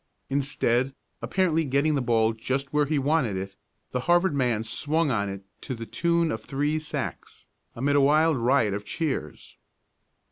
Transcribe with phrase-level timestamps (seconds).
[0.31, 3.55] Instead, apparently getting the ball just where he wanted it,
[3.91, 8.37] the Harvard man swung on it to the tune of three sacks, amid a wild
[8.37, 9.57] riot of cheers.